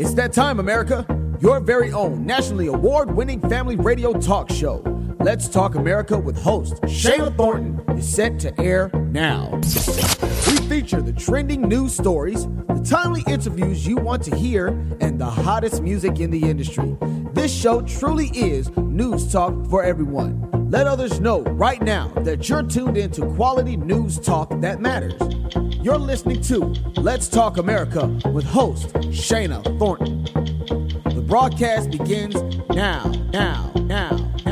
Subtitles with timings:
[0.00, 1.04] It's that time, America.
[1.42, 4.82] Your very own nationally award winning family radio talk show.
[5.20, 9.50] Let's Talk America with host Shana Thornton is set to air now.
[9.52, 14.68] We feature the trending news stories, the timely interviews you want to hear,
[15.02, 16.96] and the hottest music in the industry.
[17.34, 20.70] This show truly is news talk for everyone.
[20.70, 25.20] Let others know right now that you're tuned into quality news talk that matters.
[25.82, 26.58] You're listening to
[27.00, 30.24] Let's Talk America with host Shana Thornton.
[31.14, 32.34] The broadcast begins
[32.68, 34.10] now, now, now,
[34.44, 34.49] now,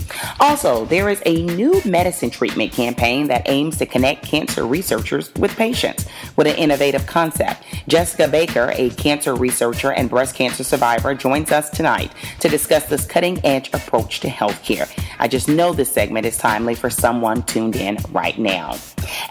[0.41, 5.55] Also, there is a new medicine treatment campaign that aims to connect cancer researchers with
[5.57, 7.63] patients with an innovative concept.
[7.87, 12.11] Jessica Baker, a cancer researcher and breast cancer survivor, joins us tonight
[12.41, 14.91] to discuss this cutting edge approach to healthcare.
[15.19, 18.77] I just know this segment is timely for someone tuned in right now.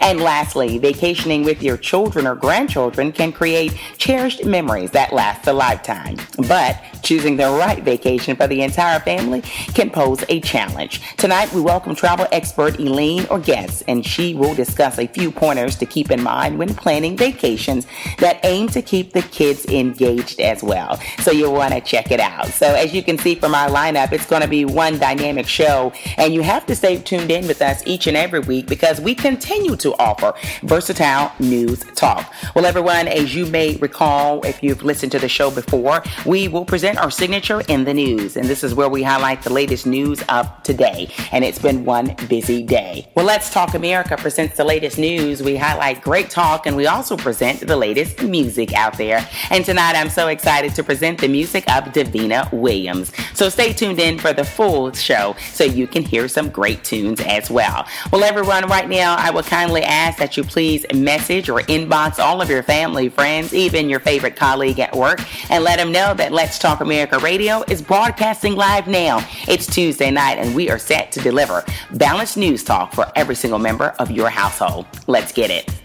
[0.00, 5.52] And lastly, vacationing with your children or grandchildren can create cherished memories that last a
[5.52, 6.16] lifetime.
[6.46, 9.40] But choosing the right vacation for the entire family
[9.74, 11.00] can pose a challenge.
[11.16, 15.86] Tonight, we welcome travel expert Elaine Orgues, and she will discuss a few pointers to
[15.86, 21.00] keep in mind when planning that aim to keep the kids engaged as well.
[21.20, 22.46] So you'll want to check it out.
[22.48, 25.92] So as you can see from our lineup, it's going to be one dynamic show,
[26.16, 29.14] and you have to stay tuned in with us each and every week because we
[29.14, 32.32] continue to offer versatile news talk.
[32.54, 36.64] Well, everyone, as you may recall, if you've listened to the show before, we will
[36.64, 40.22] present our signature in the news, and this is where we highlight the latest news
[40.28, 41.08] of today.
[41.32, 43.10] And it's been one busy day.
[43.14, 45.42] Well, Let's Talk America presents the latest news.
[45.42, 49.26] We highlight great talk, and we also present the latest music out there.
[49.50, 53.12] And tonight, I'm so excited to present the music of Davina Williams.
[53.34, 57.20] So stay tuned in for the full show so you can hear some great tunes
[57.20, 57.86] as well.
[58.12, 62.42] Well, everyone, right now, I will kindly ask that you please message or inbox all
[62.42, 65.20] of your family, friends, even your favorite colleague at work,
[65.50, 69.26] and let them know that Let's Talk America Radio is broadcasting live now.
[69.48, 73.58] It's Tuesday night, and we are set to deliver balanced news talk for every single
[73.58, 74.86] member of your household.
[75.06, 75.81] Let's get it.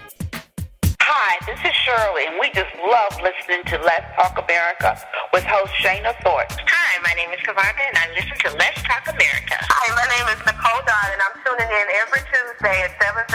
[1.18, 4.94] Hi, this is Shirley, and we just love listening to Let's Talk America
[5.34, 6.62] with host Shana Thornton.
[6.62, 9.58] Hi, my name is Kavarga, and I listen to Let's Talk America.
[9.58, 13.34] Hi, my name is Nicole Dodd, and I'm tuning in every Tuesday at 7.30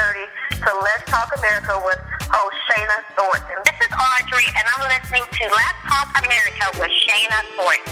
[0.62, 1.99] to Let's Talk America with
[2.31, 3.58] host Shana Thornton.
[3.67, 7.91] This is Audrey, and I'm listening to Let's Talk America with Shana Thornton.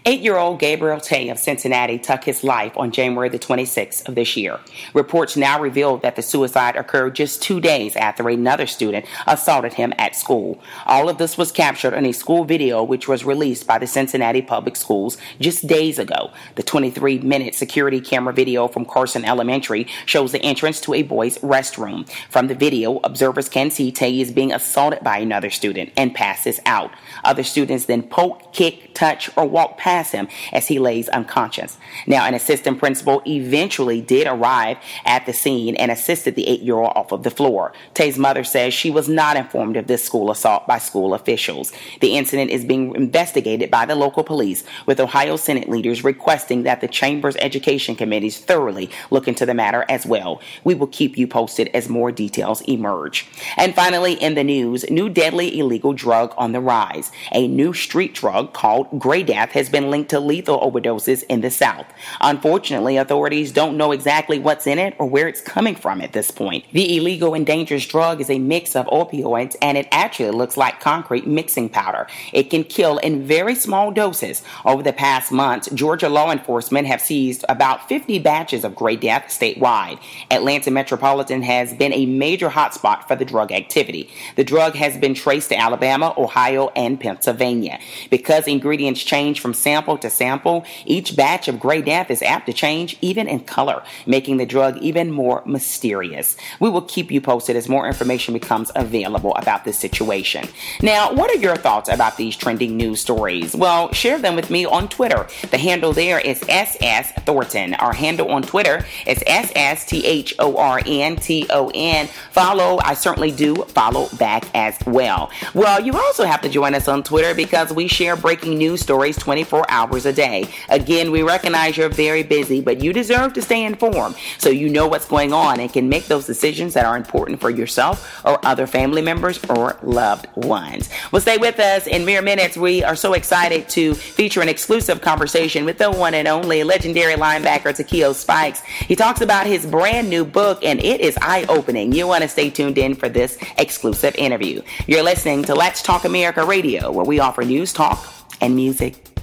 [0.06, 4.14] Eight year old Gabriel Taye of Cincinnati took his life on January the 26th of
[4.14, 4.60] this year.
[4.92, 9.92] Reports now reveal that the suicide occurred just two days after another student assaulted him
[9.98, 10.60] at school.
[10.86, 14.42] All of this was captured in a school video which was released by the Cincinnati
[14.42, 16.31] Public Schools just days ago.
[16.56, 21.38] The 23 minute security camera video from Carson Elementary shows the entrance to a boys'
[21.38, 22.08] restroom.
[22.29, 26.60] From the video, observers can see Taye is being assaulted by another student and passes
[26.67, 26.91] out.
[27.24, 31.78] Other students then poke, kick, touch, or walk past him as he lays unconscious.
[32.06, 36.76] Now, an assistant principal eventually did arrive at the scene and assisted the eight year
[36.76, 37.72] old off of the floor.
[37.94, 41.72] Taye's mother says she was not informed of this school assault by school officials.
[42.00, 46.81] The incident is being investigated by the local police, with Ohio Senate leaders requesting that
[46.81, 50.40] the Chamber's Education Committees thoroughly look into the matter as well.
[50.64, 53.26] We will keep you posted as more details emerge.
[53.56, 57.10] And finally, in the news, new deadly illegal drug on the rise.
[57.32, 61.41] A new street drug called Gray Death has has been linked to lethal overdoses in
[61.41, 61.87] the South.
[62.21, 66.31] Unfortunately, authorities don't know exactly what's in it or where it's coming from at this
[66.31, 66.67] point.
[66.73, 70.81] The illegal and dangerous drug is a mix of opioids and it actually looks like
[70.81, 72.06] concrete mixing powder.
[72.35, 74.43] It can kill in very small doses.
[74.67, 79.29] Over the past months, Georgia law enforcement have seized about 50 batches of gray death
[79.29, 79.99] statewide.
[80.31, 84.11] Atlanta Metropolitan has been a major hotspot for the drug activity.
[84.37, 87.79] The drug has been traced to Alabama, Ohio, and Pennsylvania.
[88.11, 92.53] Because ingredients change from sample to sample, each batch of gray death is apt to
[92.53, 96.37] change even in color, making the drug even more mysterious.
[96.61, 100.49] We will keep you posted as more information becomes available about this situation.
[100.82, 103.55] Now, what are your thoughts about these trending news stories?
[103.55, 105.27] Well, share them with me on Twitter.
[105.51, 107.75] The handle there is SS Thornton.
[107.75, 112.06] Our handle on Twitter is SS T H O R N T O N.
[112.31, 115.31] Follow, I certainly do follow back as well.
[115.55, 119.17] Well, you also have to join us on Twitter because we share breaking news stories
[119.44, 120.48] 24 hours a day.
[120.70, 124.89] Again, we recognize you're very busy, but you deserve to stay informed so you know
[124.89, 128.67] what's going on and can make those decisions that are important for yourself or other
[128.67, 130.89] family members or loved ones.
[131.13, 132.56] Well, stay with us in mere minutes.
[132.56, 137.15] We are so excited to feature an exclusive conversation with the one and only legendary
[137.15, 138.63] linebacker Takeo Spikes.
[138.63, 141.93] He talks about his brand new book and it is eye opening.
[141.93, 144.63] You want to stay tuned in for this exclusive interview.
[144.86, 148.06] You're listening to Let's Talk America Radio, where we offer news, talk,
[148.41, 149.14] and music.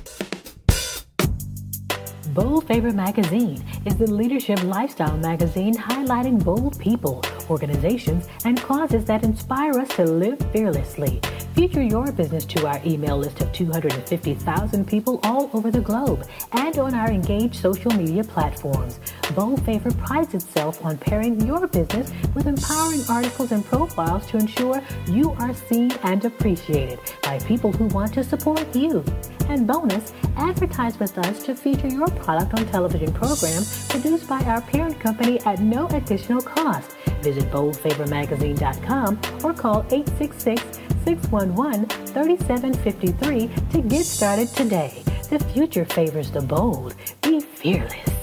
[2.33, 9.25] Bold Favor Magazine is the leadership lifestyle magazine highlighting bold people, organizations, and causes that
[9.25, 11.19] inspire us to live fearlessly.
[11.55, 16.77] Feature your business to our email list of 250,000 people all over the globe and
[16.79, 19.01] on our engaged social media platforms.
[19.35, 24.81] Bold Favor prides itself on pairing your business with empowering articles and profiles to ensure
[25.07, 29.03] you are seen and appreciated by people who want to support you.
[29.49, 34.61] And bonus, advertise with us to feature your product on television program produced by our
[34.61, 36.91] parent company at no additional cost.
[37.21, 40.61] Visit boldfavormagazine.com or call 866
[41.03, 45.03] 611 3753 to get started today.
[45.29, 46.95] The future favors the bold.
[47.21, 48.20] Be fearless.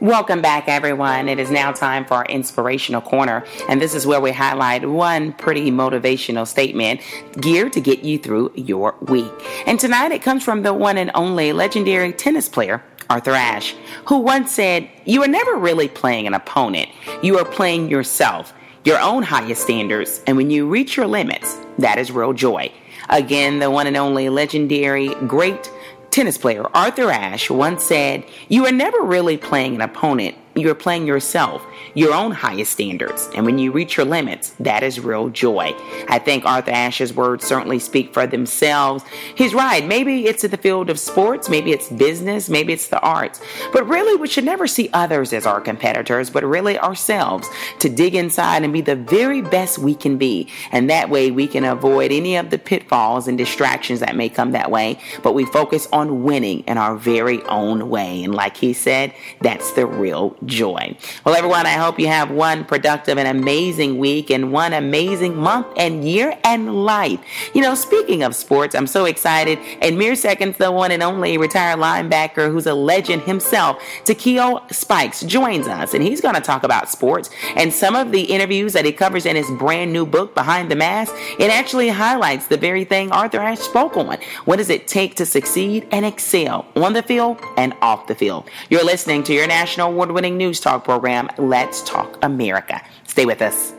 [0.00, 1.26] Welcome back, everyone.
[1.26, 5.32] It is now time for our inspirational corner, and this is where we highlight one
[5.32, 7.00] pretty motivational statement
[7.40, 9.32] geared to get you through your week.
[9.66, 13.74] And tonight it comes from the one and only legendary tennis player, Arthur Ashe,
[14.04, 16.90] who once said, You are never really playing an opponent,
[17.22, 18.52] you are playing yourself,
[18.84, 22.70] your own highest standards, and when you reach your limits, that is real joy.
[23.08, 25.70] Again, the one and only legendary, great
[26.16, 31.06] tennis player Arthur Ashe once said, You are never really playing an opponent, you're playing
[31.06, 33.28] yourself, your own highest standards.
[33.34, 35.74] And when you reach your limits, that is real joy.
[36.08, 39.04] I think Arthur Ashe's words certainly speak for themselves.
[39.34, 39.86] He's right.
[39.86, 43.40] Maybe it's in the field of sports, maybe it's business, maybe it's the arts.
[43.72, 47.48] But really, we should never see others as our competitors, but really ourselves
[47.80, 50.48] to dig inside and be the very best we can be.
[50.72, 54.52] And that way we can avoid any of the pitfalls and distractions that may come
[54.52, 54.98] that way.
[55.22, 58.24] But we focus on winning in our very own way.
[58.24, 60.96] And like he said, that's the real joy.
[61.24, 65.66] Well, everyone, I hope you have one productive and amazing week and one amazing month
[65.76, 67.20] and year and life.
[67.54, 69.58] You know, speaking of sports, I'm so excited.
[69.82, 75.22] In mere seconds, the one and only retired linebacker who's a legend himself, Takeo Spikes,
[75.22, 78.84] joins us, and he's going to talk about sports and some of the interviews that
[78.84, 81.12] he covers in his brand new book, Behind the Mask.
[81.38, 84.18] It actually highlights the very thing Arthur Ashe spoke on.
[84.44, 88.48] What does it take to succeed and excel on the field and off the field?
[88.70, 92.80] You're listening to your national award winning news talk program, Let's Talk America.
[93.04, 93.72] Stay with us.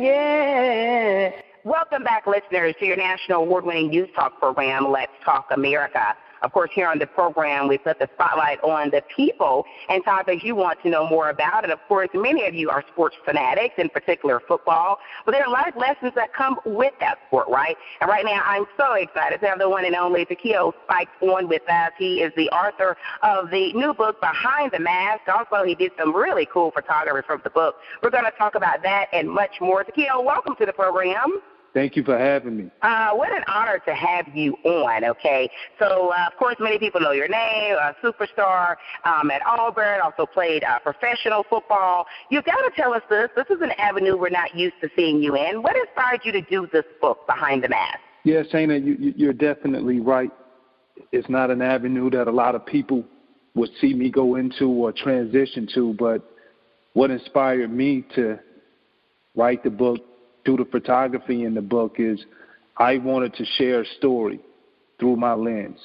[0.00, 1.32] Yeah.
[1.64, 6.14] Welcome back, listeners, to your national award-winning news talk program, Let's Talk America.
[6.42, 10.42] Of course, here on the program, we put the spotlight on the people and topics
[10.42, 11.64] you want to know more about.
[11.64, 14.98] And of course, many of you are sports fanatics, in particular football.
[15.24, 17.76] But there are a lot of lessons that come with that sport, right?
[18.00, 21.48] And right now, I'm so excited to have the one and only Takeo Spikes on
[21.48, 21.92] with us.
[21.98, 25.22] He is the author of the new book, Behind the Mask.
[25.28, 27.76] Also, he did some really cool photography from the book.
[28.02, 29.84] We're going to talk about that and much more.
[29.84, 31.40] Takeo, welcome to the program.
[31.74, 32.70] Thank you for having me.
[32.82, 35.50] Uh, what an honor to have you on, okay?
[35.78, 40.26] So, uh, of course, many people know your name, a superstar um, at Auburn, also
[40.26, 42.06] played uh, professional football.
[42.30, 43.30] You've got to tell us this.
[43.34, 45.62] This is an avenue we're not used to seeing you in.
[45.62, 47.98] What inspired you to do this book, Behind the Mask?
[48.24, 50.30] Yeah, Shana, you, you're definitely right.
[51.10, 53.02] It's not an avenue that a lot of people
[53.54, 56.22] would see me go into or transition to, but
[56.92, 58.38] what inspired me to
[59.34, 60.00] write the book
[60.44, 62.24] through the photography in the book is
[62.76, 64.40] I wanted to share a story
[64.98, 65.78] through my lens.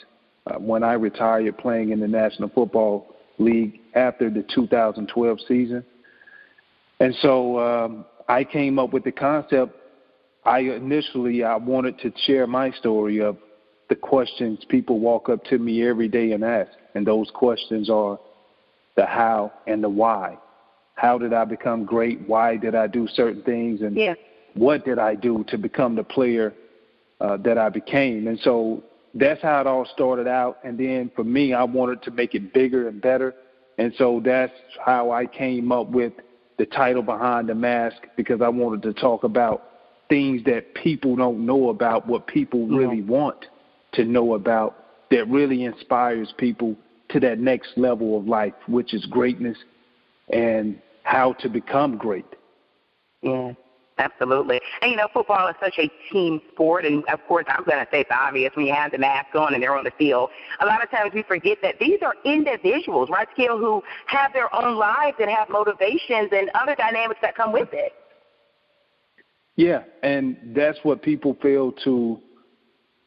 [0.46, 5.84] Uh, when I retired playing in the National Football League after the 2012 season.
[7.00, 9.76] And so um, I came up with the concept.
[10.46, 13.38] I initially I wanted to share my story of
[13.90, 18.18] the questions people walk up to me every day and ask, and those questions are
[18.96, 20.38] the how and the why.
[20.96, 22.22] How did I become great?
[22.28, 23.82] Why did I do certain things?
[23.82, 24.14] And yeah
[24.58, 26.54] what did I do to become the player
[27.22, 28.28] uh, that I became?
[28.28, 28.84] And so
[29.14, 30.60] that's how it all started out.
[30.64, 33.34] And then for me, I wanted to make it bigger and better.
[33.78, 36.14] And so that's how I came up with
[36.58, 39.64] the title behind the mask because I wanted to talk about
[40.10, 43.46] things that people don't know about, what people really want
[43.94, 46.76] to know about, that really inspires people
[47.10, 49.58] to that next level of life, which is greatness
[50.30, 52.26] and how to become great.
[53.22, 53.54] Yeah.
[54.00, 54.62] Absolutely.
[54.82, 56.86] And, you know, football is such a team sport.
[56.86, 59.54] And, of course, I'm going to say it's obvious when you have the mask on
[59.54, 60.30] and they're on the field.
[60.60, 64.54] A lot of times we forget that these are individuals, right, Skill, who have their
[64.54, 67.94] own lives and have motivations and other dynamics that come with it.
[69.56, 72.20] Yeah, and that's what people fail to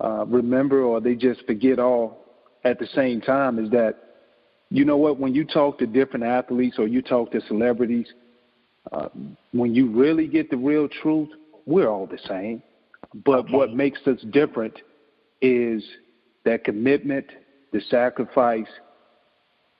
[0.01, 2.25] uh, remember or they just forget all
[2.65, 3.97] at the same time is that,
[4.71, 8.13] you know what, when you talk to different athletes or you talk to celebrities–
[8.93, 9.09] uh,
[9.53, 11.29] when you really get the real truth,
[11.67, 12.63] we're all the same.
[13.25, 13.53] But okay.
[13.53, 14.75] what makes us different
[15.41, 15.83] is
[16.45, 17.27] that commitment,
[17.73, 18.69] the sacrifice,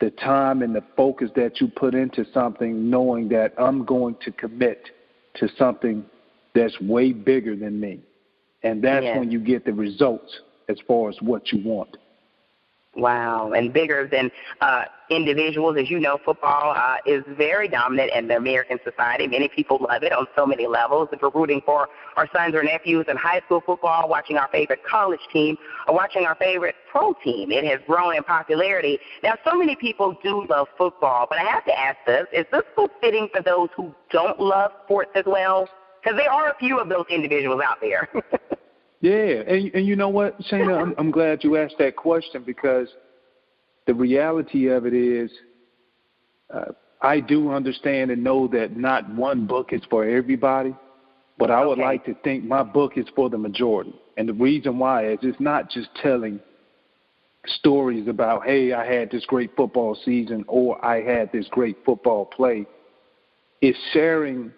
[0.01, 4.33] the time and the focus that you put into something, knowing that I'm going to
[4.33, 4.91] commit
[5.35, 6.05] to something
[6.55, 8.01] that's way bigger than me.
[8.63, 9.19] And that's yes.
[9.19, 11.97] when you get the results as far as what you want.
[13.01, 14.31] Wow, and bigger than
[14.61, 15.79] uh, individuals.
[15.81, 19.27] As you know, football uh, is very dominant in the American society.
[19.27, 21.09] Many people love it on so many levels.
[21.11, 24.81] If we're rooting for our sons or nephews in high school football, watching our favorite
[24.85, 25.57] college team,
[25.89, 28.99] or watching our favorite pro team, it has grown in popularity.
[29.23, 32.65] Now, so many people do love football, but I have to ask this: Is this
[33.01, 35.71] fitting for those who don't love sports as well?
[36.03, 38.11] Because there are a few of those individuals out there.
[39.01, 42.89] Yeah, and and you know what, Shana, I'm, I'm glad you asked that question because
[43.87, 45.31] the reality of it is,
[46.53, 50.77] uh, I do understand and know that not one book is for everybody,
[51.39, 51.83] but I would okay.
[51.83, 53.95] like to think my book is for the majority.
[54.19, 56.39] And the reason why is it's not just telling
[57.47, 62.27] stories about, hey, I had this great football season or I had this great football
[62.27, 62.67] play.
[63.63, 64.53] It's sharing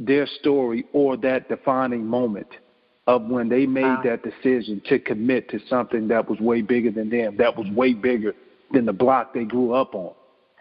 [0.00, 2.48] their story or that defining moment
[3.06, 4.02] of when they made wow.
[4.02, 7.92] that decision to commit to something that was way bigger than them, that was way
[7.92, 8.34] bigger
[8.72, 10.14] than the block they grew up on.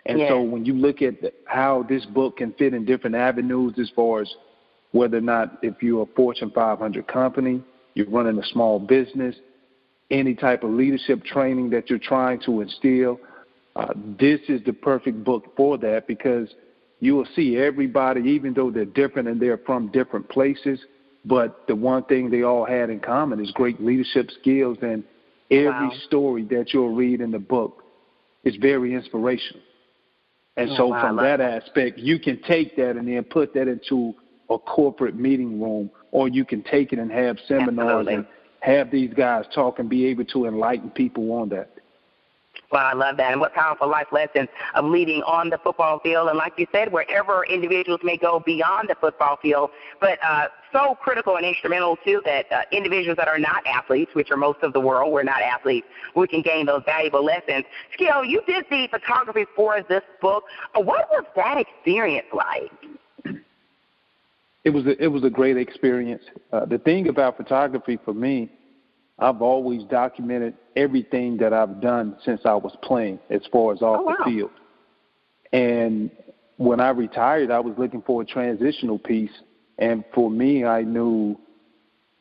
[0.06, 0.30] And yeah.
[0.30, 3.90] so when you look at the, how this book can fit in different avenues as
[3.96, 4.34] far as
[4.92, 9.36] whether or not if you're a Fortune 500 company, you're running a small business,
[10.12, 13.20] any type of leadership training that you're trying to instill,
[13.78, 16.50] uh, this is the perfect book for that because
[17.00, 20.80] you will see everybody, even though they're different and they're from different places–
[21.26, 25.04] but the one thing they all had in common is great leadership skills, and
[25.50, 25.94] every wow.
[26.06, 27.84] story that you'll read in the book
[28.44, 29.64] is very inspirational.
[30.58, 33.54] And oh, so, wow, from that, that aspect, you can take that and then put
[33.54, 34.14] that into
[34.50, 38.14] a corporate meeting room, or you can take it and have seminars Absolutely.
[38.16, 38.28] and
[38.60, 41.73] have these guys talk and be able to enlighten people on that.
[42.74, 43.32] Well, I love that.
[43.32, 46.28] And what powerful life lessons of leading on the football field.
[46.28, 49.70] And like you said, wherever individuals may go beyond the football field,
[50.02, 54.32] but uh, so critical and instrumental too that uh, individuals that are not athletes, which
[54.32, 57.64] are most of the world, we're not athletes, we can gain those valuable lessons.
[57.94, 60.46] Skill, you did the photography for this book.
[60.74, 62.72] Uh, what was that experience like?
[64.64, 66.24] It was a, it was a great experience.
[66.52, 68.50] Uh, the thing about photography for me
[69.20, 74.00] I've always documented everything that I've done since I was playing as far as off
[74.02, 74.16] oh, wow.
[74.18, 74.52] the field.
[75.52, 76.10] And
[76.58, 79.32] when I retired, I was looking for a transitional piece.
[79.78, 81.38] And for me, I knew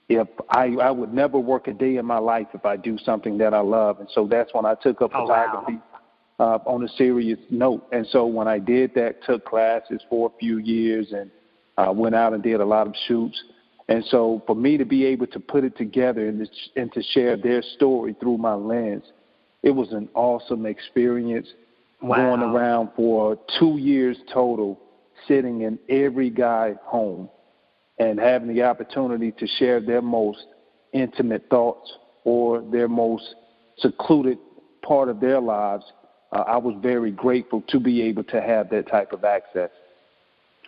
[0.09, 3.39] if I, I would never work a day in my life if I do something
[3.39, 4.01] that I love.
[4.01, 5.79] And so that's when I took up oh, photography
[6.39, 6.61] wow.
[6.67, 7.87] uh, on a serious note.
[7.93, 11.31] And so when I did that, took classes for a few years and
[11.79, 13.43] uh, went out and did a lot of shoots
[13.88, 17.03] And so for me to be able to put it together and to, and to
[17.03, 19.05] share their story through my lens,
[19.62, 21.49] it was an awesome experience.
[22.01, 22.16] Wow.
[22.16, 24.81] Going around for two years total,
[25.29, 27.29] sitting in every guy home
[27.99, 30.47] and having the opportunity to share their most
[30.92, 31.92] intimate thoughts
[32.25, 33.35] or their most
[33.79, 34.38] secluded
[34.83, 35.85] part of their lives,
[36.33, 39.71] uh, I was very grateful to be able to have that type of access.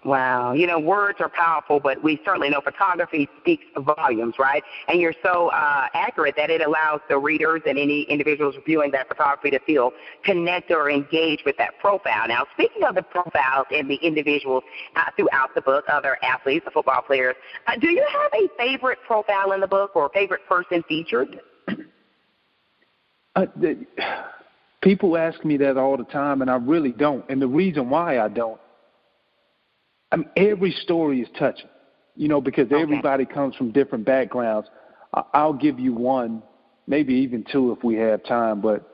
[0.05, 0.53] Wow.
[0.53, 3.65] You know, words are powerful, but we certainly know photography speaks
[3.97, 4.63] volumes, right?
[4.89, 9.09] And you're so uh, accurate that it allows the readers and any individuals viewing that
[9.09, 12.29] photography to feel connected or engaged with that profile.
[12.29, 14.63] Now, speaking of the profiles and the individuals
[14.95, 17.35] uh, throughout the book, other athletes, the football players,
[17.67, 21.41] uh, do you have a favorite profile in the book or favorite person featured?
[23.37, 23.87] Uh, the,
[24.83, 27.25] people ask me that all the time, and I really don't.
[27.31, 28.61] And the reason why I don't
[30.15, 31.69] I mean, every story is touching,
[32.15, 32.81] you know, because okay.
[32.81, 34.69] everybody comes from different backgrounds.
[35.33, 36.41] I'll give you one,
[36.87, 38.89] maybe even two if we have time, but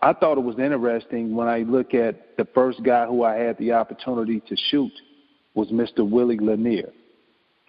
[0.00, 3.58] I thought it was interesting when I look at the first guy who I had
[3.58, 4.92] the opportunity to shoot
[5.54, 6.08] was Mr.
[6.08, 6.90] Willie Lanier.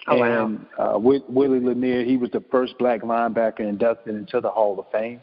[0.08, 0.96] Oh, and wow.
[0.96, 5.22] uh, Willie Lanier, he was the first black linebacker inducted into the Hall of Fame.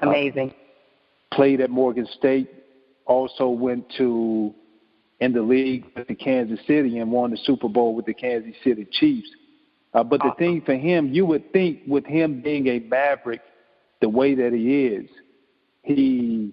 [0.00, 0.50] Amazing.
[0.50, 2.48] Uh, played at Morgan State.
[3.04, 4.54] Also went to
[5.20, 8.54] in the league with the Kansas City and won the Super Bowl with the Kansas
[8.62, 9.28] City Chiefs.
[9.94, 13.40] Uh, but the thing for him, you would think with him being a maverick
[14.02, 15.08] the way that he is,
[15.82, 16.52] he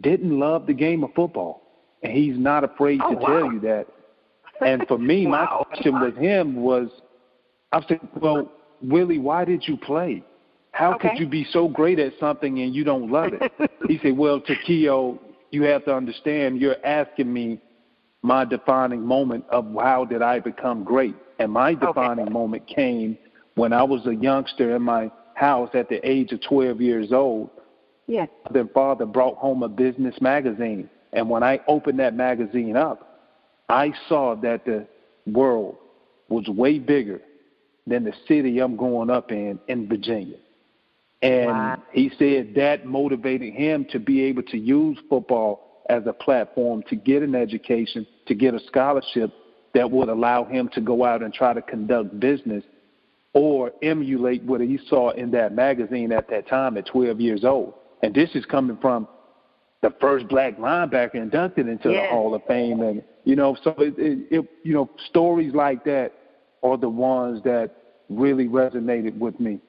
[0.00, 1.62] didn't love the game of football.
[2.02, 3.26] And he's not afraid oh, to wow.
[3.26, 3.86] tell you that.
[4.60, 5.30] And for me, wow.
[5.30, 6.88] my question with him was,
[7.72, 10.22] I said, well, Willie, why did you play?
[10.70, 11.08] How okay.
[11.08, 13.52] could you be so great at something and you don't love it?
[13.88, 15.18] he said, well, Takeo,
[15.50, 17.60] you have to understand, you're asking me
[18.22, 21.14] my defining moment of how did I become great.
[21.38, 22.32] And my defining okay.
[22.32, 23.18] moment came
[23.56, 27.50] when I was a youngster in my house at the age of 12 years old.
[28.06, 28.28] Yes.
[28.52, 30.88] Then father brought home a business magazine.
[31.12, 33.20] And when I opened that magazine up,
[33.68, 34.86] I saw that the
[35.26, 35.76] world
[36.28, 37.20] was way bigger
[37.86, 40.36] than the city I'm going up in in Virginia.
[41.22, 41.82] And wow.
[41.92, 46.96] he said that motivated him to be able to use football as a platform to
[46.96, 49.32] get an education, to get a scholarship
[49.74, 52.64] that would allow him to go out and try to conduct business
[53.34, 57.74] or emulate what he saw in that magazine at that time at 12 years old.
[58.02, 59.08] And this is coming from
[59.80, 62.02] the first black linebacker inducted into yeah.
[62.02, 65.84] the Hall of Fame, and you know, so it, it, it, you know, stories like
[65.84, 66.12] that
[66.62, 67.70] are the ones that
[68.08, 69.60] really resonated with me.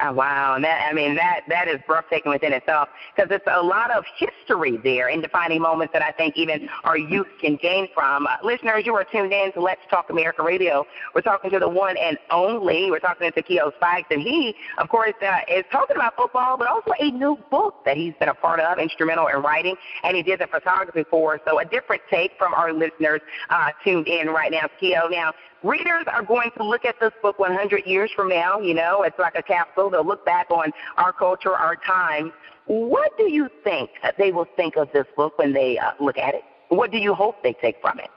[0.00, 3.62] Oh, wow, and that I mean that that is breathtaking within itself because it's a
[3.62, 7.88] lot of history there in defining moments that I think even our youth can gain
[7.92, 8.26] from.
[8.26, 10.86] Uh, listeners, you are tuned in to Let's Talk America Radio.
[11.14, 12.90] We're talking to the one and only.
[12.90, 16.68] We're talking to Keo Spikes, and he, of course, uh, is talking about football, but
[16.68, 20.22] also a new book that he's been a part of, instrumental in writing, and he
[20.22, 21.38] did the photography for.
[21.46, 24.68] So a different take from our listeners uh, tuned in right now.
[24.80, 28.60] Keo, now readers are going to look at this book 100 years from now.
[28.60, 29.90] You know, it's like a capsule.
[29.90, 32.32] They'll look back on our culture, our time.
[32.66, 36.34] What do you think they will think of this book when they uh, look at
[36.34, 36.42] it?
[36.68, 38.10] What do you hope they take from it?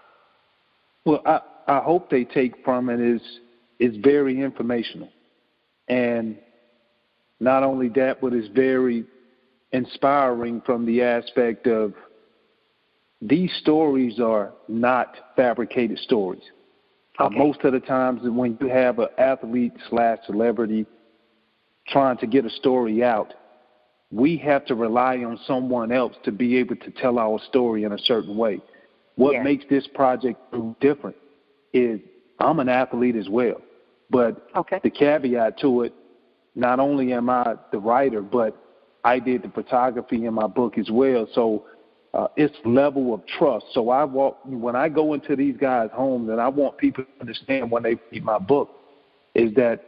[1.04, 3.22] Well, I, I hope they take from it is
[3.78, 5.10] is very informational,
[5.90, 6.38] and
[7.42, 9.04] not only that, but it's very
[9.74, 11.94] inspiring from the aspect of
[13.22, 16.44] these stories are not fabricated stories.
[17.20, 17.38] Uh, Okay.
[17.38, 20.86] Most of the times, when you have an athlete slash celebrity
[21.88, 23.34] trying to get a story out,
[24.12, 27.92] we have to rely on someone else to be able to tell our story in
[27.92, 28.62] a certain way.
[29.16, 29.44] What Yes.
[29.44, 30.40] makes this project
[30.80, 31.16] different
[31.74, 32.00] is
[32.40, 33.62] I'm an athlete as well,
[34.10, 34.80] but Okay.
[34.84, 35.94] the caveat to it,
[36.56, 38.56] not only am I the writer, but
[39.04, 41.28] I did the photography in my book as well.
[41.34, 41.66] So
[42.16, 43.66] uh, it's level of trust.
[43.74, 47.10] So I walk when I go into these guys' homes, and I want people to
[47.20, 48.70] understand when they read my book,
[49.34, 49.84] is that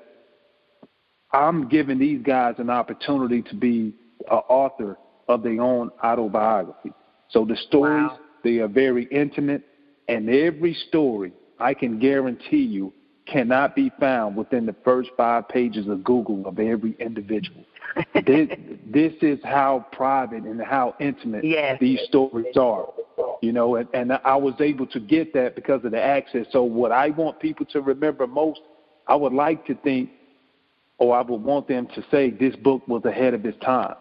[1.31, 3.93] I'm giving these guys an opportunity to be
[4.29, 4.97] an author
[5.29, 6.91] of their own autobiography.
[7.29, 8.19] So the stories Wow.
[8.43, 9.63] they are very intimate,
[10.09, 12.93] and every story I can guarantee you
[13.27, 17.63] cannot be found within the first five pages of Google of every individual.
[18.25, 18.49] this,
[18.85, 21.77] this is how private and how intimate Yes.
[21.79, 22.87] these stories are.
[23.41, 26.47] You know, and, and I was able to get that because of the access.
[26.51, 28.61] So what I want people to remember most,
[29.07, 30.09] I would like to think,
[30.97, 33.95] or I would want them to say, this book was ahead of its time.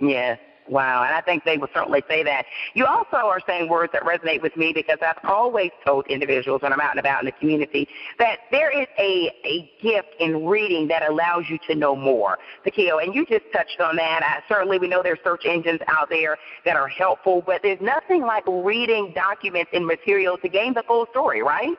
[0.00, 0.38] Yes.
[0.68, 2.44] Wow, and I think they would certainly say that.
[2.74, 6.72] You also are saying words that resonate with me because I've always told individuals when
[6.72, 10.86] I'm out and about in the community that there is a, a gift in reading
[10.88, 12.98] that allows you to know more, Takeo.
[12.98, 14.22] And you just touched on that.
[14.22, 18.22] I, certainly, we know there's search engines out there that are helpful, but there's nothing
[18.22, 21.76] like reading documents and material to gain the full story, right?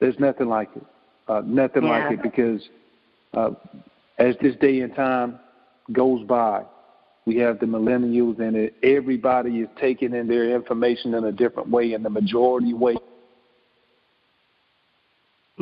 [0.00, 0.84] There's nothing like it.
[1.28, 2.08] Uh, nothing Yeah.
[2.08, 2.68] like it because
[3.32, 3.50] uh,
[4.18, 5.38] as this day and time
[5.92, 6.64] goes by,
[7.26, 11.68] we have the millennials and it, everybody is taking in their information in a different
[11.70, 12.96] way, and the majority way.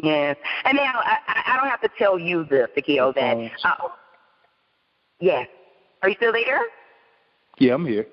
[0.03, 0.37] Yes.
[0.65, 3.37] And now I, I don't have to tell you this, Takeo, that.
[3.65, 3.89] Uh,
[5.21, 5.47] yes.
[6.03, 6.63] Are you still there?
[7.59, 8.07] Yeah, I'm here.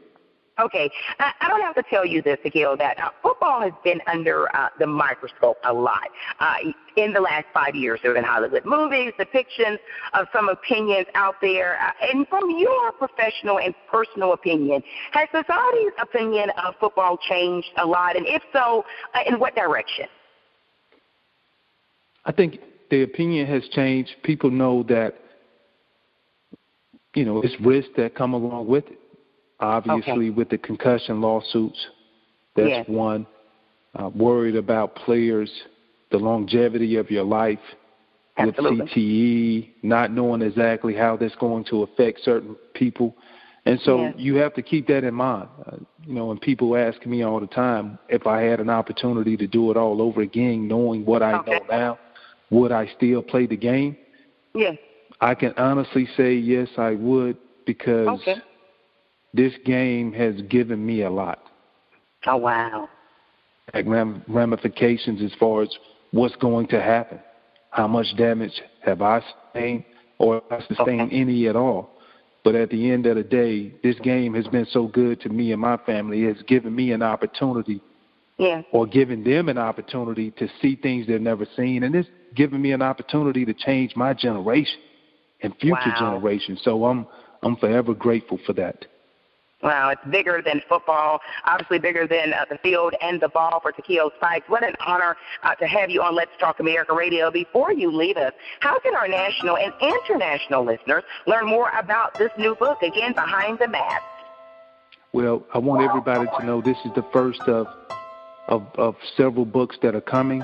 [0.60, 4.54] Okay, I, don't have to tell you this, Akil, that uh, football has been under
[4.54, 6.10] uh, the microscope a lot.
[6.40, 6.56] Uh,
[6.98, 9.78] in the last five years, there have been Hollywood movies, depictions
[10.14, 11.80] of some opinions out there.
[11.80, 17.86] Uh, and from your professional and personal opinion, has society's opinion of football changed a
[17.86, 18.18] lot?
[18.18, 20.08] And if so, uh, in what direction?
[22.26, 24.12] I think the opinion has changed.
[24.24, 25.16] People know that,
[27.16, 29.00] you know, it's risks that come along with it.
[29.60, 31.88] Obviously, with the concussion lawsuits,
[32.56, 32.88] that's Yes.
[32.88, 33.26] one.
[33.96, 35.52] Uh, worried about players,
[36.12, 37.60] the longevity of your life
[38.38, 38.82] Absolutely.
[38.82, 43.16] with CTE, not knowing exactly how that's going to affect certain people.
[43.66, 44.14] And so Yes.
[44.18, 45.50] you have to keep that in mind.
[45.66, 49.36] Uh, you know, and people ask me all the time if I had an opportunity
[49.38, 51.52] to do it all over again, knowing what I Okay.
[51.52, 52.00] know now,
[52.52, 53.98] would I still play the game?
[54.54, 54.78] Yes.
[55.20, 58.42] I can honestly say yes, I would because Okay.
[59.34, 61.40] This game has given me a lot.
[62.26, 62.90] Oh, wow.
[63.74, 63.86] Like
[64.28, 65.70] ramifications as far as
[66.12, 67.20] what's going to happen.
[67.72, 69.84] How much damage have I sustained
[70.18, 71.16] or I sustained Okay.
[71.22, 71.92] any at all?
[72.44, 75.52] But at the end of the day, this game has been so good to me
[75.52, 76.24] and my family.
[76.24, 77.80] It's given me an opportunity
[78.38, 78.64] yeah.
[78.72, 81.84] or given them an opportunity to see things they've never seen.
[81.84, 84.80] And it's given me an opportunity to change my generation
[85.44, 86.00] and future Wow.
[86.20, 86.62] generations.
[86.64, 87.06] So I'm
[87.44, 88.86] I'm forever grateful for that.
[89.62, 93.74] Wow, it's bigger than football, obviously bigger than uh, the field and the ball for
[93.74, 94.48] Takeo Spikes.
[94.48, 97.30] What an honor uh, to have you on Let's Talk America Radio.
[97.30, 102.32] Before you leave us, how can our national and international listeners learn more about this
[102.38, 104.02] new book, again, Behind the Mask?
[105.12, 107.68] Well, I want everybody to know this is the first of
[108.48, 110.44] of, of several books that are coming,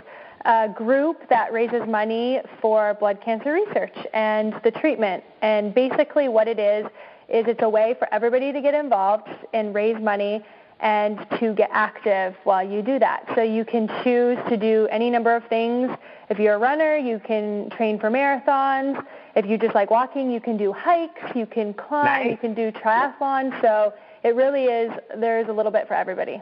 [0.45, 5.23] a group that raises money for blood cancer research and the treatment.
[5.41, 6.85] And basically what it is,
[7.29, 10.45] is it's a way for everybody to get involved and raise money
[10.81, 13.25] and to get active while you do that.
[13.35, 15.91] So you can choose to do any number of things.
[16.31, 19.05] If you're a runner, you can train for marathons.
[19.37, 22.73] If you just like walking, you can do hikes, you can climb, you can do
[22.73, 23.61] triathlon.
[23.61, 26.41] So it really is, there's a little bit for everybody.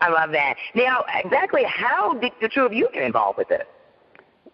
[0.00, 0.56] I love that.
[0.74, 3.68] Now, exactly how did the two of you get involved with it?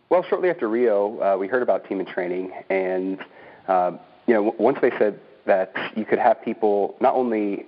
[0.09, 3.19] Well, shortly after Rio, uh, we heard about team in training, and
[3.67, 3.93] uh,
[4.27, 7.67] you know, w- once they said that you could have people not only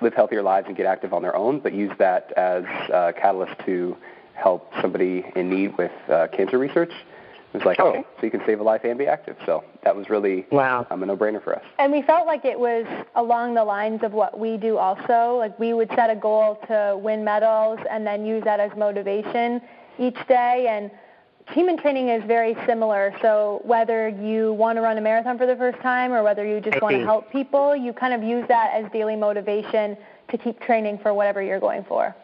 [0.00, 3.54] live healthier lives and get active on their own, but use that as a catalyst
[3.66, 3.96] to
[4.34, 6.92] help somebody in need with uh, cancer research,
[7.52, 9.36] It was like, oh, so you can save a life and be active.
[9.46, 10.86] So that was really wow.
[10.90, 11.64] um, a no-brainer for us.
[11.78, 15.36] And we felt like it was along the lines of what we do also.
[15.38, 19.62] Like we would set a goal to win medals and then use that as motivation
[19.98, 20.66] each day.
[20.68, 20.90] And
[21.56, 23.14] and training is very similar.
[23.22, 26.60] So whether you want to run a marathon for the first time or whether you
[26.60, 29.96] just want to help people, you kind of use that as daily motivation
[30.30, 32.14] to keep training for whatever you're going for.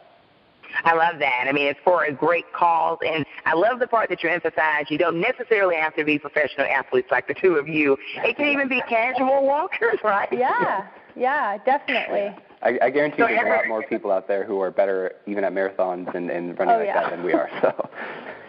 [0.85, 1.47] I love that.
[1.49, 4.87] I mean, it's for a great cause, and I love the part that you emphasize.
[4.89, 7.97] You don't necessarily have to be professional athletes like the two of you.
[8.17, 10.29] It can even be casual walkers, right?
[10.33, 12.35] Yeah, yeah, definitely.
[12.63, 15.17] I, I guarantee so there's every, a lot more people out there who are better
[15.27, 17.01] even at marathons and, and running oh, like yeah.
[17.03, 17.51] that than we are.
[17.61, 17.91] So.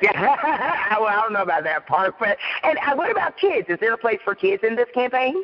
[0.02, 0.12] Yeah,
[1.00, 3.70] well, I don't know about that part, but and uh, what about kids?
[3.70, 5.42] Is there a place for kids in this campaign?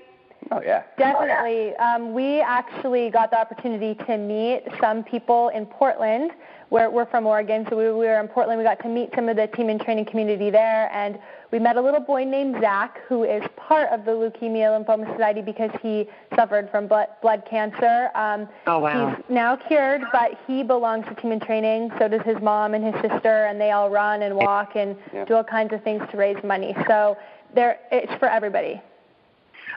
[0.52, 0.84] Oh yeah.
[0.98, 1.74] Definitely.
[1.78, 6.32] Um, we actually got the opportunity to meet some people in Portland
[6.72, 8.58] we're, we're from Oregon, so we, we were in Portland.
[8.58, 11.20] We got to meet some of the team and training community there, and
[11.52, 15.42] we met a little boy named Zach, who is part of the Leukemia Lymphoma Society
[15.42, 18.10] because he suffered from blood, blood cancer.
[18.16, 19.16] Um, oh, wow.
[19.16, 21.92] He's now cured, but he belongs to team and training.
[22.00, 25.26] So does his mom and his sister, and they all run and walk and yeah.
[25.26, 26.76] do all kinds of things to raise money.
[26.88, 27.18] So
[27.54, 28.82] there, it's for everybody.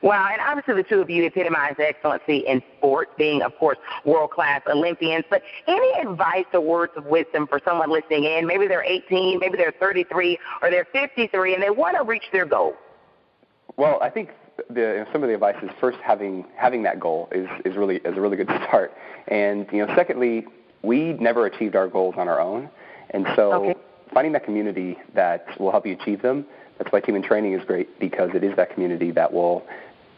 [0.02, 4.30] Wow, and obviously the two of you epitomize excellency in sports, being, of course, world
[4.30, 5.24] class Olympians.
[5.30, 8.46] But any advice or words of wisdom for someone listening in?
[8.46, 12.46] Maybe they're 18, maybe they're 33, or they're 53, and they want to reach their
[12.46, 12.74] goal.
[13.76, 14.30] Well, I think
[14.70, 18.16] the, some of the advice is first having having that goal is is really is
[18.16, 18.92] a really good start,
[19.28, 20.46] and you know, secondly,
[20.82, 22.68] we never achieved our goals on our own,
[23.10, 23.74] and so okay.
[24.12, 26.46] finding that community that will help you achieve them.
[26.78, 29.66] That's why Team In Training is great because it is that community that will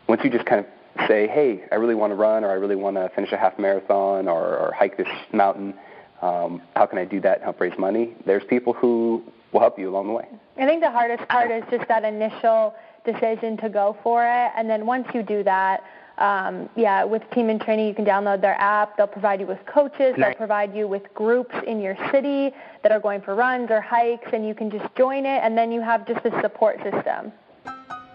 [0.08, 0.66] once you just kind of
[1.08, 3.58] say, hey, I really want to run or I really want to finish a half
[3.58, 5.74] marathon or, or hike this mountain,
[6.22, 8.14] um, how can I do that and help raise money?
[8.24, 10.26] There's people who will help you along the way.
[10.56, 14.52] I think the hardest part is just that initial decision to go for it.
[14.56, 15.84] And then once you do that,
[16.18, 18.96] um, yeah, with Team In Training, you can download their app.
[18.96, 20.14] They'll provide you with coaches.
[20.16, 24.28] They'll provide you with groups in your city that are going for runs or hikes,
[24.32, 25.40] and you can just join it.
[25.42, 27.32] And then you have just a support system.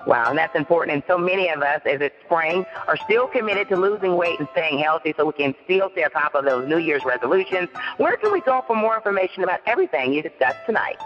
[0.08, 0.96] Wow, and that's important.
[0.96, 4.48] And so many of us, as it's spring, are still committed to losing weight and
[4.52, 7.70] staying healthy so we can still stay on top of those New Year's resolutions.
[7.98, 10.98] Where can we go for more information about everything you discussed tonight?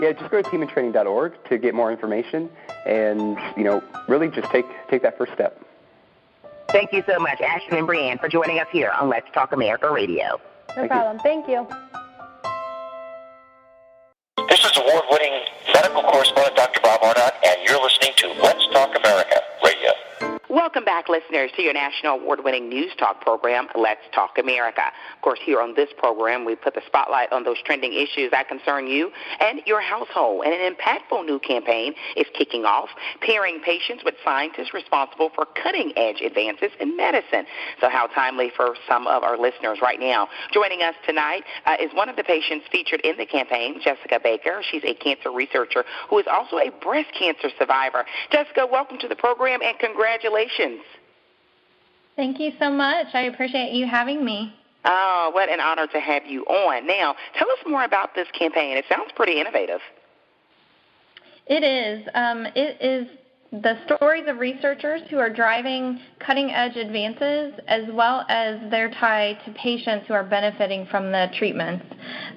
[0.00, 2.50] Yeah, just go to teamintraining.org to get more information
[2.86, 5.62] and, you know, really just take, take that first step.
[6.72, 9.90] Thank you so much, Ashton and Brianne, for joining us here on Let's Talk America
[9.90, 10.40] Radio.
[10.68, 11.16] No Thank problem.
[11.16, 11.22] You.
[11.22, 11.66] Thank you.
[14.48, 15.42] This is award-winning
[15.74, 16.80] medical correspondent Dr.
[16.80, 19.90] Bob Arnott, and you're listening to Let's Talk America Radio.
[20.50, 24.82] Welcome back, listeners, to your national award-winning news talk program, Let's Talk America.
[25.14, 28.48] Of course, here on this program, we put the spotlight on those trending issues that
[28.48, 30.44] concern you and your household.
[30.44, 32.88] And an impactful new campaign is kicking off,
[33.20, 37.46] pairing patients with scientists responsible for cutting-edge advances in medicine.
[37.80, 40.26] So how timely for some of our listeners right now.
[40.52, 44.62] Joining us tonight uh, is one of the patients featured in the campaign, Jessica Baker.
[44.68, 48.04] She's a cancer researcher who is also a breast cancer survivor.
[48.32, 50.84] Jessica, welcome to the program and congratulations congratulations.
[52.16, 53.06] Thank you so much.
[53.14, 54.54] I appreciate you having me.
[54.84, 56.86] Oh, what an honor to have you on.
[56.86, 58.76] Now, tell us more about this campaign.
[58.76, 59.80] It sounds pretty innovative.
[61.46, 62.06] It is.
[62.14, 63.08] Um, it is
[63.52, 69.36] the stories of researchers who are driving cutting edge advances as well as their tie
[69.44, 71.84] to patients who are benefiting from the treatments.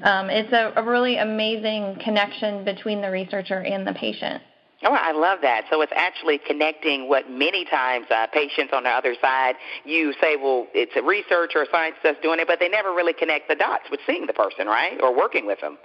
[0.04, 4.42] Um, it's a, a really amazing connection between the researcher and the patient.
[4.86, 5.66] Oh, I love that.
[5.70, 10.36] So it's actually connecting what many times uh, patients on the other side, you say,
[10.36, 13.56] well, it's a researcher or scientist that's doing it, but they never really connect the
[13.56, 15.78] dots with seeing the person, right, or working with them.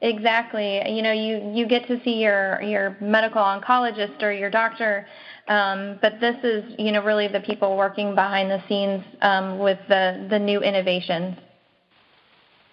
[0.00, 0.82] Exactly.
[0.90, 5.06] You know, you, you get to see your, your medical oncologist or your doctor,
[5.46, 9.78] um, but this is, you know, really the people working behind the scenes um, with
[9.88, 11.36] the, the new innovations.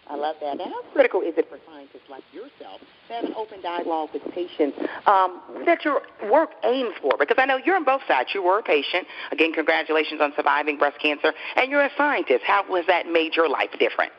[0.10, 0.58] I love that.
[0.58, 4.24] Now, how critical is it for scientists like yourself to have an open dialogue with
[4.34, 7.14] patients um, that your work aims for?
[7.20, 8.30] Because I know you're on both sides.
[8.34, 9.06] You were a patient.
[9.32, 11.32] Again, congratulations on surviving breast cancer.
[11.56, 12.44] And you're a scientist.
[12.44, 14.12] How was that made your life different?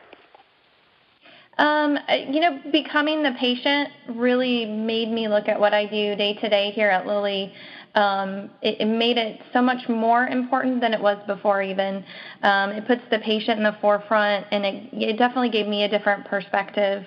[1.57, 1.97] Um,
[2.29, 6.49] you know, becoming the patient really made me look at what I do day to
[6.49, 7.53] day here at Lilly
[7.95, 12.03] um, it, it, made it so much more important than it was before even.
[12.41, 15.89] Um, it puts the patient in the forefront, and it, it definitely gave me a
[15.89, 17.03] different perspective.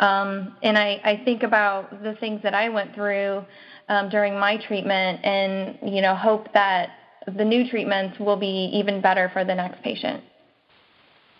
[0.00, 3.44] Um, and I, I think about the things that I went through
[3.88, 6.90] um, during my treatment and, you know, hope that
[7.36, 10.24] the new treatments will be even better for the next patient.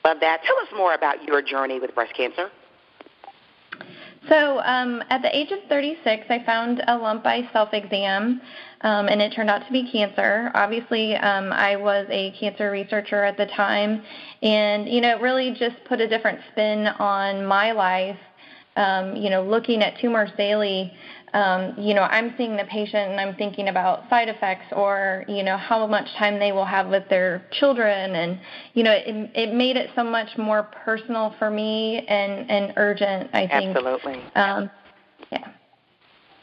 [0.05, 0.43] Love that.
[0.45, 2.51] Tell us more about your journey with breast cancer.
[4.29, 8.41] So um, at the age of 36, I found a lump by self-exam,
[8.83, 10.51] um, and it turned out to be cancer.
[10.55, 14.03] Obviously, um, I was a cancer researcher at the time,
[14.43, 18.19] and you know, it really just put a different spin on my life.
[18.77, 20.95] Um, you know, looking at tumors daily
[21.35, 25.43] um, you know, I'm seeing the patient and I'm thinking about side effects or, you
[25.43, 28.15] know, how much time they will have with their children.
[28.15, 28.39] And,
[28.75, 33.31] you know, it, it made it so much more personal for me and, and urgent,
[33.33, 33.77] I think.
[33.77, 34.21] Absolutely.
[34.35, 34.71] Um,
[35.31, 35.53] yeah.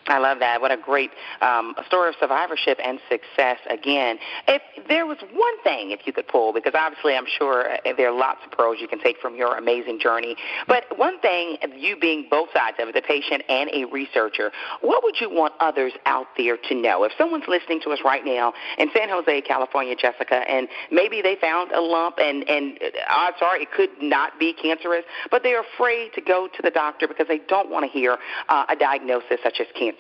[0.10, 0.60] I love that.
[0.60, 4.18] What a great um, story of survivorship and success again.
[4.48, 8.10] If there was one thing, if you could pull, because obviously I'm sure uh, there
[8.10, 10.36] are lots of pearls you can take from your amazing journey,
[10.68, 14.52] but one thing, you being both sides of it, the patient and a researcher,
[14.82, 17.04] what would you want others out there to know?
[17.04, 21.36] If someone's listening to us right now in San Jose, California, Jessica, and maybe they
[21.40, 25.62] found a lump and, and uh, odds are it could not be cancerous, but they're
[25.76, 28.18] afraid to go to the doctor because they don't want to hear
[28.50, 29.99] uh, a diagnosis such as cancer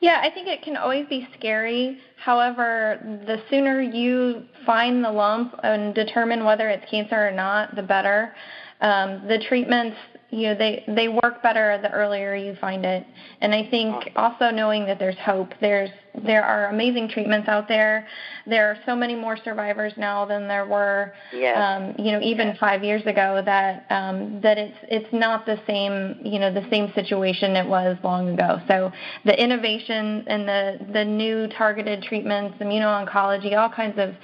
[0.00, 1.98] yeah, I think it can always be scary.
[2.16, 7.82] However, the sooner you find the lump and determine whether it's cancer or not, the
[7.82, 8.34] better.
[8.80, 9.98] Um, the treatments
[10.30, 13.04] you know they they work better the earlier you find it
[13.40, 15.90] and i think also knowing that there's hope there's
[16.24, 18.06] there are amazing treatments out there
[18.46, 21.56] there are so many more survivors now than there were yes.
[21.56, 22.58] um you know even yes.
[22.58, 26.92] 5 years ago that um that it's it's not the same you know the same
[26.94, 28.92] situation it was long ago so
[29.24, 34.14] the innovation and the the new targeted treatments immuno-oncology all kinds of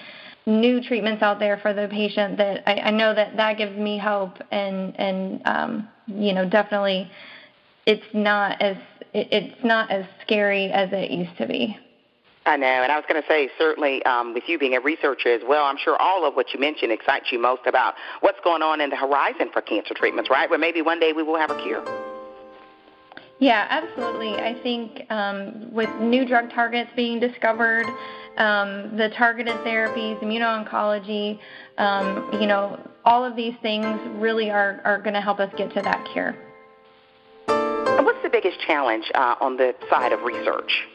[0.47, 3.99] new treatments out there for the patient that I, I know that that gives me
[3.99, 7.11] hope and and um, you know definitely
[7.85, 8.77] it's not as
[9.13, 11.77] it, it's not as scary as it used to be.
[12.47, 15.35] I know, and I was going to say, certainly, um, with you being a researcher
[15.35, 18.63] as well, I'm sure all of what you mentioned excites you most about what's going
[18.63, 20.49] on in the horizon for cancer treatments, right?
[20.49, 21.83] Where maybe one day we will have a cure.
[23.39, 24.35] Yeah, absolutely.
[24.35, 27.85] I think um, with new drug targets being discovered,
[28.39, 31.39] um, the targeted therapies, immuno-oncology,
[31.77, 35.73] um, you know, all of these things really are, are going to help us get
[35.75, 36.35] to that cure.
[37.47, 40.87] what's the biggest challenge uh, on the side of research?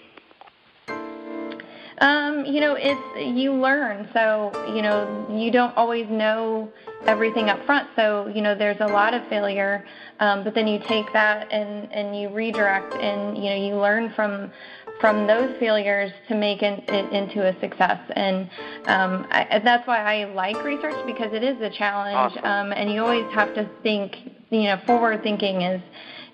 [2.02, 4.10] Um, you know, it's you learn.
[4.12, 6.68] So, you know, you don't always know
[7.06, 7.88] everything up front.
[7.95, 9.86] So, you know, there's a lot of failure,
[10.20, 14.12] um, but then you take that and and you redirect, and you know, you learn
[14.16, 14.52] from
[14.99, 17.99] from those failures to make it, it into a success.
[18.16, 18.49] And
[18.86, 22.45] um, I, that's why I like research because it is a challenge, awesome.
[22.45, 24.16] um, and you always have to think.
[24.49, 25.82] You know, forward thinking is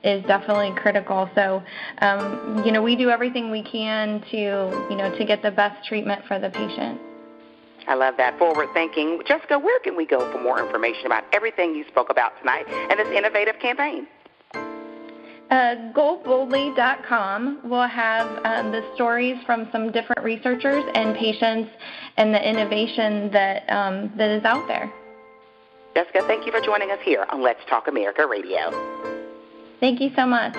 [0.04, 1.30] is definitely critical.
[1.36, 1.64] So,
[2.00, 5.88] um, you know, we do everything we can to, you know, to get the best
[5.88, 7.02] treatment for the patient.
[7.88, 9.22] I love that forward thinking.
[9.26, 13.00] Jessica, where can we go for more information about everything you spoke about tonight and
[13.00, 14.08] this innovative campaign?
[15.50, 21.72] Uh, goboldly.com will have um, the stories from some different researchers and patients
[22.18, 24.92] and the innovation that um, that is out there.
[25.96, 29.17] Jessica, thank you for joining us here on Let's Talk America Radio.
[29.80, 30.58] Thank you so much.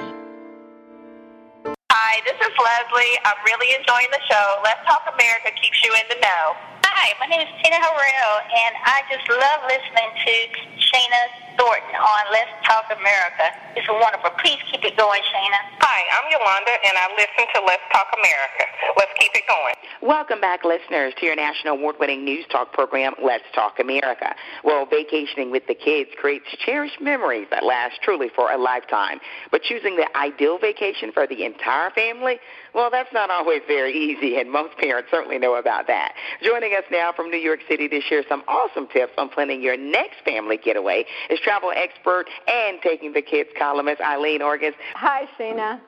[1.90, 3.14] Hi, this is Leslie.
[3.26, 4.62] I'm really enjoying the show.
[4.62, 6.54] Let's Talk America keeps you in the know.
[6.86, 10.34] Hi, my name is Tina Harrell, and I just love listening to
[10.78, 13.50] Shana Thornton on Let's Talk America.
[13.74, 14.30] It's wonderful.
[14.38, 15.60] Please keep it going, Shana.
[15.82, 18.64] Hi, I'm Yolanda, and I listen to Let's Talk America.
[18.96, 19.74] Let's keep it going.
[20.00, 24.34] Welcome back, listeners, to your national award-winning news talk program, Let's Talk America.
[24.62, 29.18] Well, vacationing with the kids creates cherished memories that last truly for a lifetime.
[29.50, 32.38] But choosing the ideal vacation for the entire family,
[32.72, 36.12] well, that's not always very easy, and most parents certainly know about that.
[36.42, 39.76] Joining us now from New York City to share some awesome tips on planning your
[39.76, 44.74] next family getaway is travel expert and taking the kids columnist Eileen Ogintz.
[44.94, 45.80] Hi, Shana.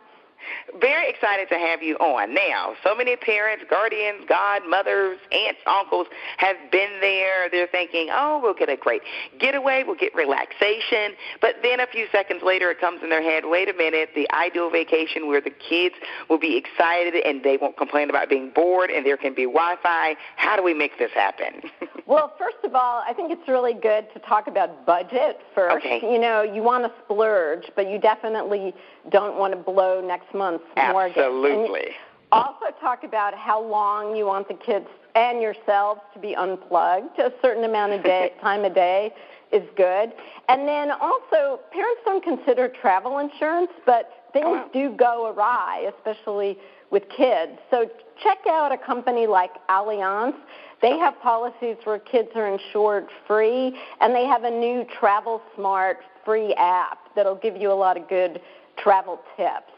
[0.81, 2.35] Very excited to have you on.
[2.35, 6.07] Now, so many parents, guardians, godmothers, aunts, uncles
[6.39, 7.49] have been there.
[7.51, 9.03] They're thinking, oh, we'll get a great
[9.39, 11.17] getaway, we'll get relaxation.
[11.41, 14.29] But then a few seconds later, it comes in their head, wait a minute, the
[14.33, 15.95] ideal vacation where the kids
[16.29, 19.77] will be excited and they won't complain about being bored and there can be Wi
[19.83, 20.15] Fi.
[20.37, 21.71] How do we make this happen?
[22.07, 25.77] well, first of all, I think it's really good to talk about budget first.
[25.77, 26.01] Okay.
[26.03, 28.75] You know, you want to splurge, but you definitely
[29.11, 31.17] don't want to blow next month's mortgage.
[31.17, 31.89] Absolutely.
[32.33, 37.19] Also, talk about how long you want the kids and yourselves to be unplugged.
[37.19, 39.13] A certain amount of day, time a day
[39.53, 40.13] is good.
[40.49, 44.71] And then also, parents don't consider travel insurance, but things oh, wow.
[44.73, 46.57] do go awry, especially
[46.91, 47.59] with kids.
[47.71, 47.91] So
[48.23, 50.35] check out a company like Allianz.
[50.83, 55.99] They have policies where kids are insured free, and they have a new Travel Smart
[56.25, 58.41] free app that'll give you a lot of good
[58.79, 59.73] travel tips.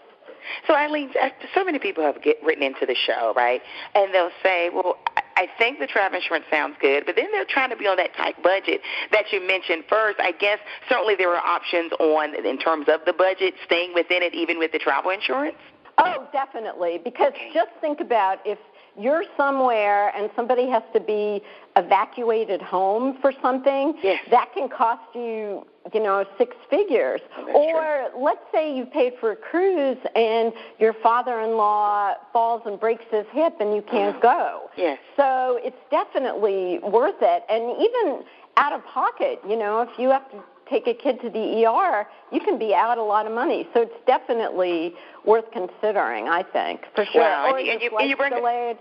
[0.66, 1.11] So, Eileen,
[1.55, 3.62] so many people have get, written into the show, right?
[3.95, 4.99] And they'll say, well,
[5.36, 8.14] I think the travel insurance sounds good, but then they're trying to be on that
[8.16, 8.80] tight budget
[9.12, 10.18] that you mentioned first.
[10.20, 14.34] I guess certainly there are options on in terms of the budget, staying within it,
[14.34, 15.57] even with the travel insurance.
[15.99, 17.01] Oh, definitely.
[17.03, 18.59] Because just think about if
[18.99, 21.43] you're somewhere and somebody has to be
[21.76, 24.20] evacuated home for something, yes.
[24.30, 27.20] that can cost you, you know, six figures.
[27.37, 28.24] Oh, or true.
[28.24, 33.55] let's say you paid for a cruise and your father-in-law falls and breaks his hip
[33.61, 34.70] and you can't go.
[34.76, 34.99] Yes.
[35.16, 37.43] So it's definitely worth it.
[37.49, 38.24] And even
[38.57, 42.07] out of pocket, you know, if you have to take a kid to the ER,
[42.30, 43.68] you can be out a lot of money.
[43.74, 47.22] So it's definitely worth considering, I think, for sure.
[47.22, 48.78] Or and, you, and, you, and you bring delayed.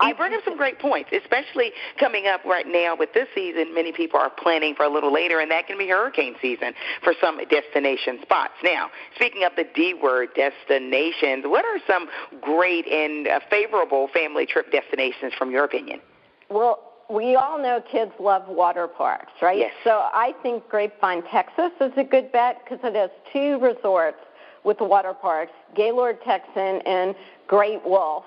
[0.00, 3.74] You bring up some great points, especially coming up right now with this season.
[3.74, 6.72] Many people are planning for a little later, and that can be hurricane season
[7.02, 8.54] for some destination spots.
[8.62, 12.08] Now, speaking of the D word destinations, what are some
[12.40, 16.00] great and uh, favorable family trip destinations from your opinion?
[16.48, 16.80] Well,
[17.10, 19.58] we all know kids love water parks, right?
[19.58, 19.72] Yes.
[19.82, 24.18] So I think Grapevine, Texas is a good bet because it has two resorts
[24.64, 27.14] with water parks, Gaylord Texan and
[27.46, 28.24] Great Wolf.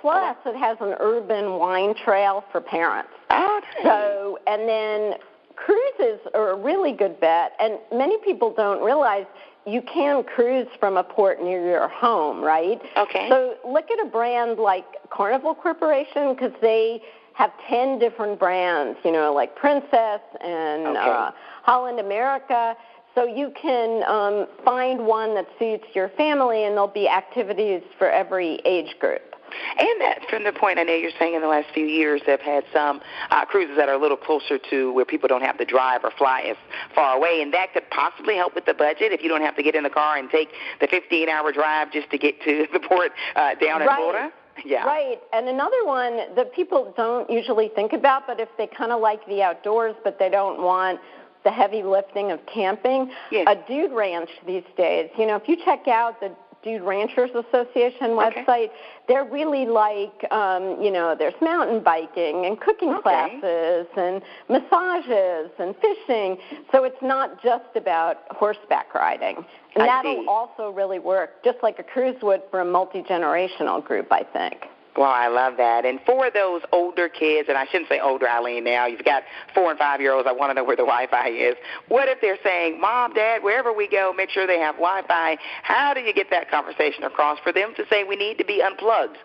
[0.00, 3.10] Plus, it has an urban wine trail for parents.
[3.30, 5.18] Oh, so, and then
[5.56, 9.26] cruises are a really good bet, and many people don't realize
[9.66, 12.80] you can cruise from a port near your home, right?
[12.96, 13.28] Okay.
[13.28, 17.02] So look at a brand like Carnival Corporation because they
[17.34, 20.98] have 10 different brands, you know, like Princess and okay.
[20.98, 21.30] uh,
[21.62, 22.74] Holland America.
[23.14, 28.10] So you can um, find one that suits your family, and there'll be activities for
[28.10, 29.29] every age group.
[29.78, 32.40] And that, from the point I know you're saying in the last few years, they've
[32.40, 35.64] had some uh, cruises that are a little closer to where people don't have to
[35.64, 36.56] drive or fly as
[36.94, 39.62] far away, and that could possibly help with the budget if you don't have to
[39.62, 40.48] get in the car and take
[40.80, 43.96] the 15-hour drive just to get to the port uh, down in right.
[43.96, 44.32] Florida.
[44.64, 44.84] Yeah.
[44.84, 45.18] Right.
[45.32, 49.24] And another one that people don't usually think about, but if they kind of like
[49.26, 51.00] the outdoors, but they don't want
[51.44, 53.46] the heavy lifting of camping, yes.
[53.48, 55.08] a dude ranch these days.
[55.16, 58.68] You know, if you check out the Dude Ranchers Association website.
[58.68, 58.70] Okay.
[59.08, 63.02] They're really like, um, you know, there's mountain biking and cooking okay.
[63.02, 66.36] classes and massages and fishing.
[66.70, 69.36] So it's not just about horseback riding.
[69.74, 70.26] And I that'll see.
[70.28, 74.66] also really work, just like a cruise would for a multi generational group, I think.
[74.96, 75.84] Well, I love that.
[75.84, 79.22] And for those older kids, and I shouldn't say older, Eileen, now, you've got
[79.54, 81.54] four and five year olds, I want to know where the Wi Fi is.
[81.88, 85.38] What if they're saying, Mom, Dad, wherever we go, make sure they have Wi Fi?
[85.62, 88.62] How do you get that conversation across for them to say we need to be
[88.62, 89.16] unplugged?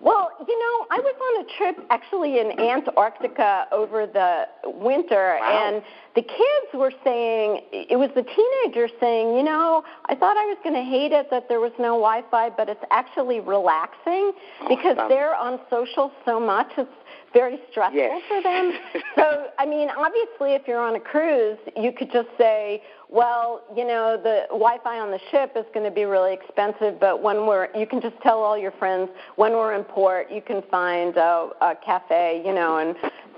[0.00, 5.74] Well, you know, I was on a trip actually in Antarctica over the winter, wow.
[5.74, 5.82] and
[6.14, 10.58] the kids were saying, it was the teenagers saying, you know, I thought I was
[10.62, 14.32] going to hate it that there was no Wi Fi, but it's actually relaxing
[14.68, 15.08] because awesome.
[15.08, 16.70] they're on social so much.
[16.76, 16.90] It's
[17.32, 18.22] very stressful yes.
[18.28, 18.72] for them.
[19.16, 23.86] so, I mean, obviously, if you're on a cruise, you could just say, well, you
[23.86, 27.68] know, the Wi-Fi on the ship is going to be really expensive, but when we're,
[27.76, 31.50] you can just tell all your friends when we're in port, you can find a,
[31.60, 32.94] a cafe, you know, and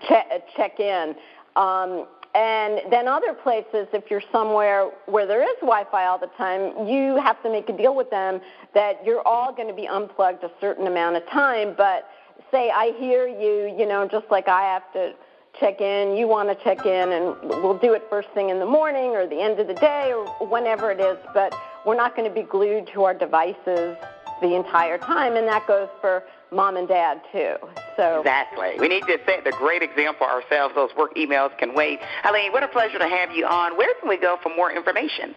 [0.09, 0.27] check,
[0.57, 1.15] check in.
[1.57, 6.87] Um, and then other places, if you're somewhere where there is Wi-Fi all the time,
[6.87, 8.41] you have to make a deal with them
[8.73, 12.09] that you're all going to be unplugged a certain amount of time, but
[12.51, 15.15] say I hear you, you know, just like I have to
[15.59, 18.67] check in, you want to check in, and we'll do it first thing in the
[18.67, 22.29] morning or the end of the day or whenever it is, but we're not going
[22.29, 23.97] to be glued to our devices
[24.41, 27.57] the entire time, and that goes for mom and dad too.
[27.97, 30.75] So exactly, we need to set the great example ourselves.
[30.75, 32.01] Those work emails can wait.
[32.25, 33.77] Eileen, what a pleasure to have you on.
[33.77, 35.35] Where can we go for more information?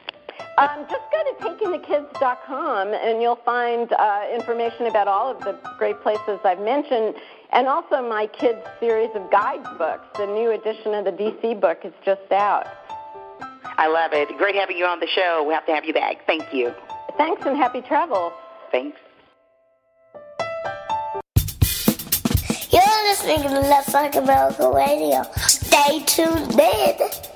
[0.57, 5.99] Um, just go to takingthekids.com and you'll find uh, information about all of the great
[6.01, 7.15] places I've mentioned,
[7.51, 10.05] and also my kids' series of guidebooks.
[10.17, 12.67] The new edition of the DC book is just out.
[13.77, 14.29] I love it.
[14.37, 15.43] Great having you on the show.
[15.47, 16.25] We have to have you back.
[16.25, 16.73] Thank you.
[17.17, 18.31] Thanks and happy travel.
[18.71, 18.99] Thanks.
[22.71, 25.23] You're listening to Let's Talk America Radio.
[25.35, 27.32] Stay tuned in.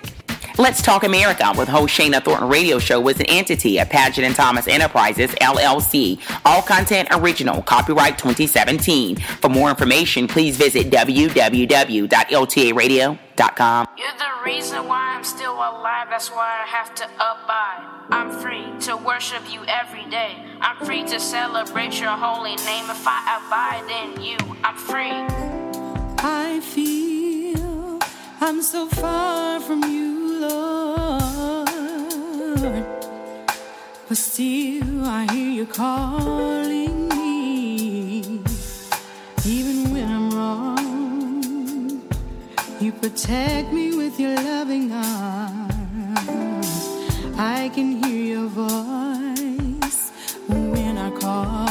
[0.59, 4.35] Let's Talk America with host Shana Thornton Radio Show was an entity of Paget and
[4.35, 6.19] Thomas Enterprises, LLC.
[6.43, 9.15] All content original, copyright 2017.
[9.15, 13.87] For more information, please visit www.ltaradio.com.
[14.45, 17.85] Reason why I'm still alive, that's why I have to abide.
[18.09, 20.43] I'm free to worship you every day.
[20.61, 22.89] I'm free to celebrate your holy name.
[22.89, 25.11] If I abide in you, I'm free.
[26.19, 27.99] I feel
[28.41, 30.19] I'm so far from you.
[30.39, 31.67] Lord.
[34.07, 38.41] But still, I hear you calling me.
[39.45, 42.01] Even when I'm wrong,
[42.79, 43.88] you protect me
[44.19, 46.67] your loving arms.
[47.37, 50.11] I can hear your voice
[50.47, 51.68] when I call.